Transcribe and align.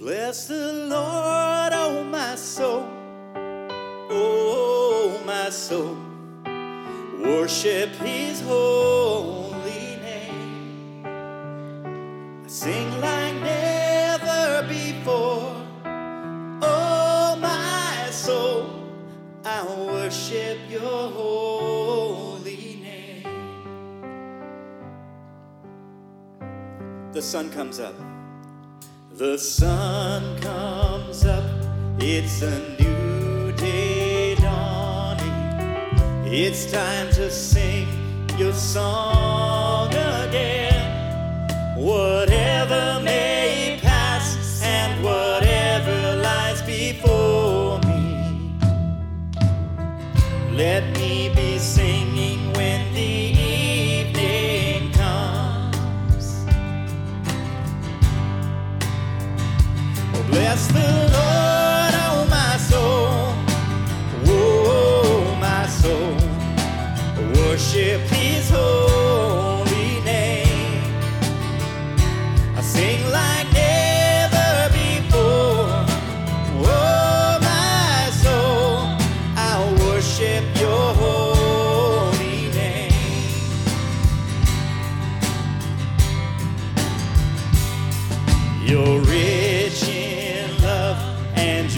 Bless 0.00 0.46
the 0.46 0.72
Lord, 0.88 1.72
oh 1.74 2.02
my 2.02 2.34
soul, 2.34 2.88
oh 4.08 5.20
my 5.26 5.50
soul. 5.50 5.94
Worship 7.22 7.90
His 7.96 8.40
holy 8.40 9.98
name. 10.00 11.04
I 11.04 12.48
sing 12.48 12.98
like 13.02 13.34
never 13.42 14.66
before. 14.66 15.54
Oh 16.62 17.36
my 17.38 18.08
soul, 18.10 18.70
I 19.44 19.62
worship 19.66 20.60
Your 20.70 21.10
holy 21.10 22.80
name. 22.82 23.28
The 27.12 27.20
sun 27.20 27.50
comes 27.50 27.78
up. 27.78 28.09
The 29.20 29.36
sun 29.36 30.40
comes 30.40 31.26
up, 31.26 31.44
it's 31.98 32.40
a 32.40 32.58
new 32.80 33.52
day 33.52 34.34
dawning. 34.36 36.24
It's 36.24 36.72
time 36.72 37.10
to 37.10 37.30
sing 37.30 37.86
your 38.38 38.54
song 38.54 39.88
again. 39.90 41.76
Whatever 41.76 42.09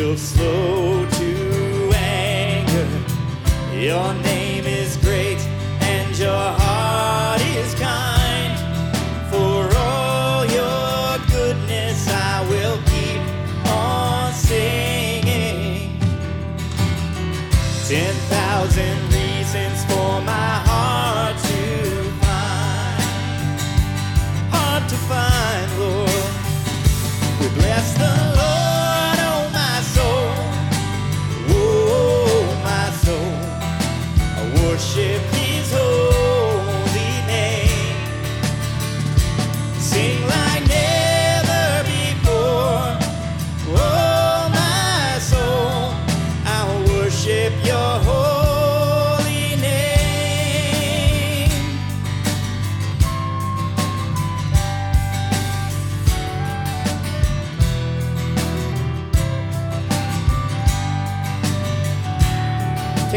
you're 0.00 0.16
slow 0.16 1.06
to 1.10 1.90
anger. 1.94 2.88
Your 3.74 4.14
name 4.14 4.64
is 4.64 4.96
great 4.96 5.38
and 5.82 6.18
your 6.18 6.46
heart 6.62 7.42
is 7.42 7.74
kind. 7.74 8.52
For 9.30 9.68
all 9.76 10.46
your 10.46 11.18
goodness, 11.28 12.08
I 12.08 12.46
will 12.48 12.78
keep 12.92 13.20
on 13.68 14.32
singing. 14.32 16.00
Ten 17.86 18.14
thousand 18.32 19.09
worship 34.70 35.39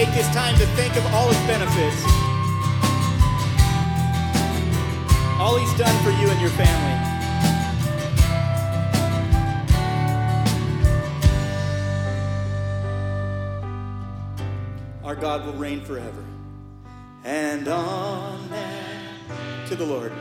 Take 0.03 0.15
this 0.15 0.33
time 0.35 0.57
to 0.59 0.65
think 0.75 0.97
of 0.97 1.05
all 1.13 1.29
his 1.29 1.37
benefits. 1.47 2.03
All 5.39 5.57
he's 5.57 5.73
done 5.77 6.03
for 6.03 6.09
you 6.09 6.29
and 6.29 6.41
your 6.41 6.49
family. 6.49 6.99
Our 15.05 15.15
God 15.15 15.45
will 15.45 15.53
reign 15.53 15.79
forever. 15.85 16.25
And 17.23 17.65
on 17.69 18.49
to 19.67 19.75
the 19.77 19.85
Lord. 19.85 20.11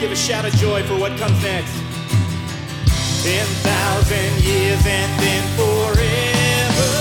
Give 0.00 0.12
a 0.12 0.16
shout 0.16 0.44
of 0.44 0.52
joy 0.54 0.82
for 0.84 0.96
what 0.98 1.16
comes 1.18 1.42
next. 1.42 1.72
Ten 3.24 3.46
thousand 3.66 4.44
years 4.44 4.86
and 4.86 5.20
then 5.20 5.42
forever. 5.56 6.92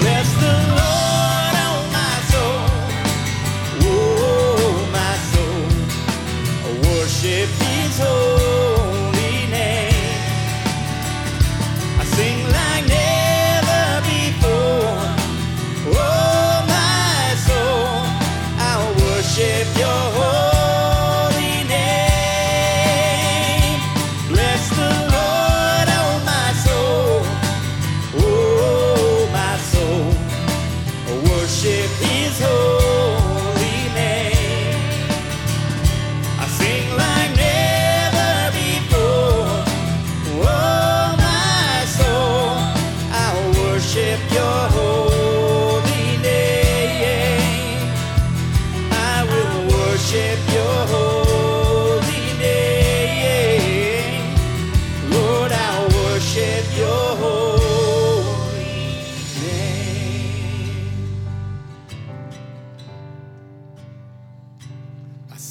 Bless 0.00 0.28
the 0.40 0.54
Lord, 0.78 1.54
oh 1.66 1.78
my 1.92 2.16
soul, 2.32 2.60
oh 3.82 4.88
my 4.92 5.14
soul, 5.32 5.64
worship 6.90 7.48
His 7.48 7.98
holy 7.98 8.45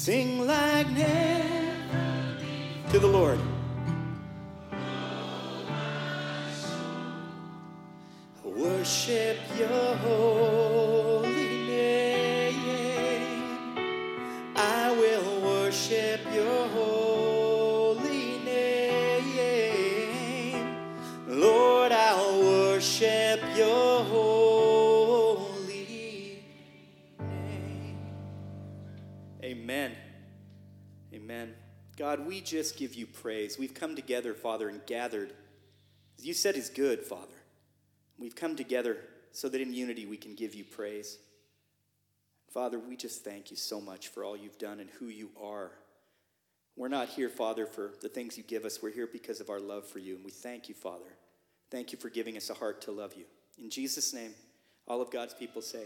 sing 0.06 0.46
like 0.46 0.88
never 0.90 2.38
to 2.92 2.98
the 3.00 3.08
Lord. 3.08 3.40
Worship 8.44 9.38
your 9.58 9.96
holy 10.04 10.75
Amen. 29.56 29.92
Amen. 31.14 31.54
God, 31.96 32.26
we 32.26 32.42
just 32.42 32.76
give 32.76 32.94
you 32.94 33.06
praise. 33.06 33.58
We've 33.58 33.72
come 33.72 33.96
together, 33.96 34.34
Father, 34.34 34.68
and 34.68 34.84
gathered. 34.84 35.32
You 36.18 36.34
said 36.34 36.56
is 36.56 36.68
good, 36.68 37.00
Father. 37.00 37.34
We've 38.18 38.36
come 38.36 38.54
together 38.54 38.98
so 39.32 39.48
that 39.48 39.60
in 39.62 39.72
unity 39.72 40.04
we 40.04 40.18
can 40.18 40.34
give 40.34 40.54
you 40.54 40.62
praise. 40.62 41.16
Father, 42.52 42.78
we 42.78 42.96
just 42.96 43.24
thank 43.24 43.50
you 43.50 43.56
so 43.56 43.80
much 43.80 44.08
for 44.08 44.24
all 44.24 44.36
you've 44.36 44.58
done 44.58 44.78
and 44.78 44.90
who 44.98 45.06
you 45.06 45.30
are. 45.42 45.72
We're 46.76 46.88
not 46.88 47.08
here, 47.08 47.30
Father, 47.30 47.64
for 47.64 47.92
the 48.02 48.10
things 48.10 48.36
you 48.36 48.42
give 48.42 48.66
us. 48.66 48.82
We're 48.82 48.92
here 48.92 49.08
because 49.10 49.40
of 49.40 49.48
our 49.48 49.60
love 49.60 49.86
for 49.86 50.00
you. 50.00 50.16
And 50.16 50.24
we 50.24 50.32
thank 50.32 50.68
you, 50.68 50.74
Father. 50.74 51.16
Thank 51.70 51.92
you 51.92 51.98
for 51.98 52.10
giving 52.10 52.36
us 52.36 52.50
a 52.50 52.54
heart 52.54 52.82
to 52.82 52.92
love 52.92 53.14
you. 53.16 53.24
In 53.58 53.70
Jesus' 53.70 54.12
name, 54.12 54.34
all 54.86 55.00
of 55.00 55.10
God's 55.10 55.32
people 55.32 55.62
say, 55.62 55.84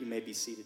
You 0.00 0.06
may 0.06 0.18
be 0.18 0.32
seated. 0.32 0.64